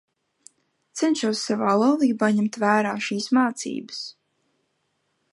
[1.01, 4.01] Cenšos savā laulībā ņemt vērā šīs mācības.